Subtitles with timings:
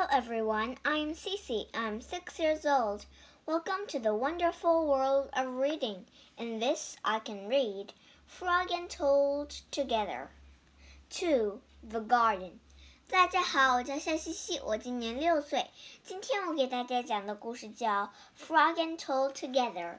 [0.00, 1.66] Hello everyone, I'm Cece.
[1.74, 3.04] I'm six years old.
[3.44, 6.06] Welcome to the wonderful world of reading.
[6.38, 7.92] In this, I can read
[8.26, 10.30] Frog and Toad Together.
[11.10, 11.60] 2.
[11.90, 12.52] The Garden.
[13.10, 15.66] 大家好，我叫夏西西，我今年六岁。
[16.02, 18.04] 今天我给大家讲的故事叫《
[18.48, 19.92] Frog and Toad Together》。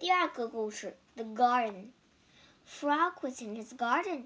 [0.00, 4.24] 第二个故事《The Garden》。Frog was in his garden.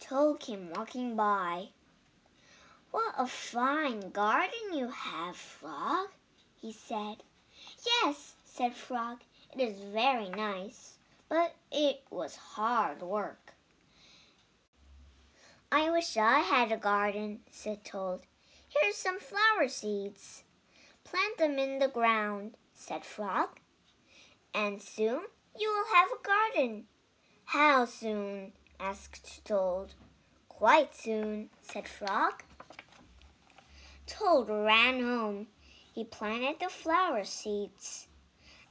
[0.00, 1.68] Toad came walking by.
[2.91, 6.07] What a fine garden you have, Frog,
[6.55, 7.17] he said.
[7.85, 9.19] Yes, said Frog,
[9.53, 10.97] it is very nice,
[11.29, 13.53] but it was hard work.
[15.71, 18.21] I wish I had a garden, said Toad.
[18.69, 20.43] Here's some flower seeds.
[21.03, 23.59] Plant them in the ground, said Frog.
[24.53, 25.23] And soon
[25.59, 26.85] you will have a garden.
[27.45, 28.53] How soon?
[28.79, 29.93] asked Toad.
[30.47, 32.43] Quite soon, said Frog.
[34.07, 35.47] Toad ran home.
[35.93, 38.07] He planted the flower seeds.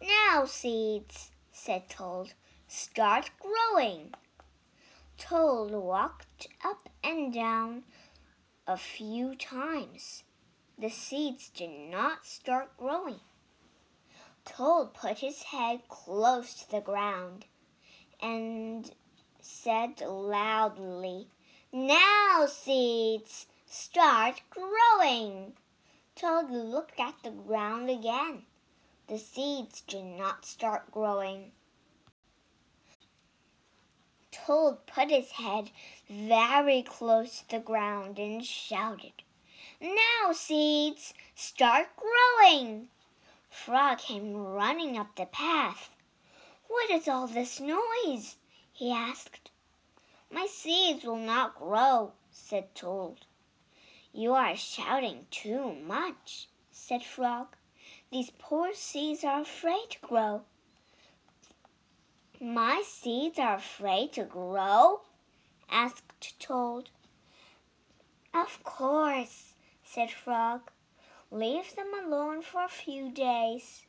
[0.03, 2.33] Now, seeds, said Toad,
[2.67, 4.15] start growing.
[5.19, 7.85] Toad walked up and down
[8.67, 10.25] a few times.
[10.79, 13.21] The seeds did not start growing.
[14.47, 17.45] Toad put his head close to the ground
[18.23, 18.91] and
[19.41, 21.29] said loudly,
[21.73, 23.47] Now, seeds,
[23.77, 25.53] start growing.
[26.15, 28.47] Toad looked at the ground again.
[29.07, 31.53] The seeds did not start growing.
[34.33, 35.71] Toad put his head
[36.09, 39.13] very close to the ground and shouted,
[39.79, 42.89] Now, seeds, start growing.
[43.51, 45.91] Frog came running up the path.
[46.69, 48.37] What is all this noise?
[48.73, 49.51] he asked.
[50.31, 53.27] My seeds will not grow, said Toad.
[54.19, 57.49] You are shouting too much, said Frog.
[58.11, 60.45] These poor seeds are afraid to grow.
[62.41, 65.03] My seeds are afraid to grow?
[65.69, 66.89] asked Toad.
[68.33, 69.53] Of course,
[69.85, 70.71] said Frog.
[71.31, 73.85] Leave them alone for a few days.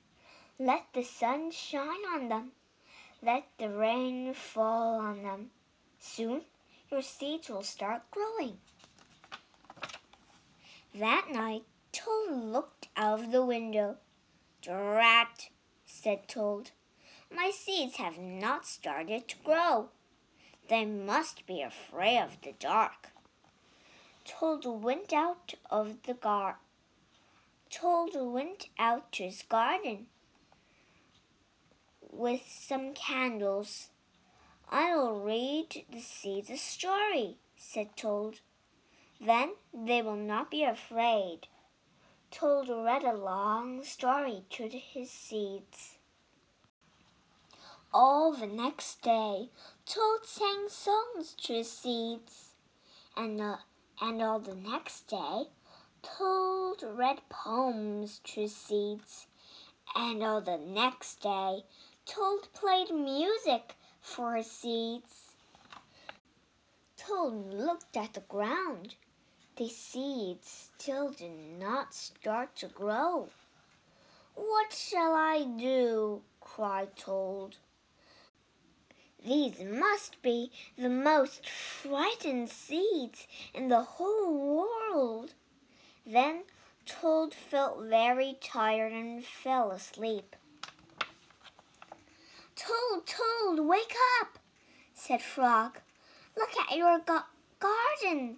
[0.59, 2.51] Let the sun shine on them.
[3.21, 5.51] Let the rain fall on them.
[5.99, 6.41] Soon
[6.91, 8.57] your seeds will start growing.
[10.99, 13.97] That night, Toad looked out of the window.
[14.63, 15.49] Drat,
[15.85, 16.71] said Toad.
[17.31, 19.89] My seeds have not started to grow.
[20.69, 23.09] They must be afraid of the dark.
[24.25, 26.57] Toad went out of the gar.
[27.69, 30.07] Toad went out to his garden
[32.11, 33.89] with some candles.
[34.71, 38.39] I'll read the seeds a story, said Toad.
[39.19, 41.47] Then they will not be afraid.
[42.29, 45.97] Toad read a long story to his seeds.
[47.93, 49.49] All the next day,
[49.85, 52.51] Toad sang songs to his seeds,
[53.15, 53.57] and uh,
[53.99, 55.45] and all the next day,
[56.03, 59.27] Toad read poems to his seeds,
[59.95, 61.63] and all the next day,
[62.05, 65.26] Toad played music for his seeds.
[67.07, 68.95] Toad looked at the ground
[69.55, 73.29] the seeds still did not start to grow.
[74.35, 76.21] What shall I do?
[76.41, 77.55] cried Toad.
[79.25, 84.57] These must be the most frightened seeds in the whole
[84.91, 85.33] world.
[86.05, 86.43] Then
[86.85, 90.35] Toad felt very tired and fell asleep.
[92.55, 94.37] Toad, Toad, wake up,
[94.93, 95.79] said Frog.
[96.37, 97.01] Look at your
[97.59, 98.37] garden.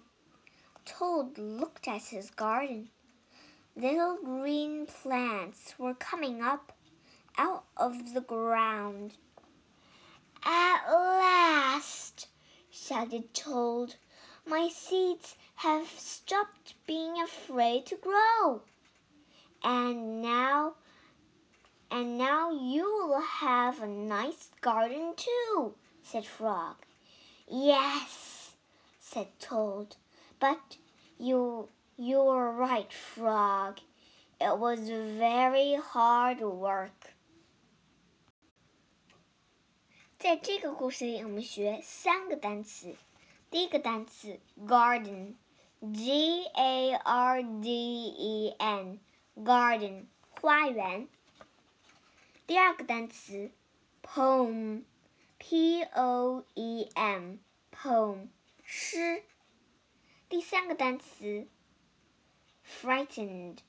[0.86, 2.88] Toad looked at his garden.
[3.76, 6.72] Little green plants were coming up
[7.36, 9.16] out of the ground.
[10.42, 12.28] At last,
[12.70, 13.96] shouted Toad,
[14.46, 18.62] my seeds have stopped being afraid to grow.
[19.62, 20.76] And now,
[21.90, 26.76] and now you will have a nice garden too, said Frog.
[27.49, 28.55] Yes,
[28.99, 29.95] said Toad.
[30.39, 30.77] But
[31.17, 33.79] you you're right, Frog.
[34.39, 37.13] It was very hard work.
[40.17, 42.95] 在这个故事里，我们学三个单词。
[43.51, 51.07] 第一个单词 garden，G A R D E N，garden 花园。
[52.47, 53.51] 第二个单词
[55.39, 58.29] poem，P O E M，poem
[58.63, 59.23] 诗。
[60.27, 61.47] 第三个单词
[62.65, 63.59] frightened.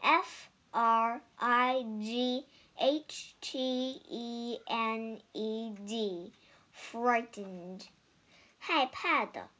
[0.00, 2.46] F R I G
[2.76, 6.32] H T E N E D
[6.74, 7.86] frightened，
[8.58, 9.50] 害怕的。